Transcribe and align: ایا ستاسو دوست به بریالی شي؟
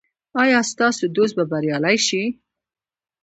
ایا 0.41 0.59
ستاسو 0.71 1.03
دوست 1.15 1.33
به 1.37 1.43
بریالی 1.51 1.97
شي؟ 2.07 2.23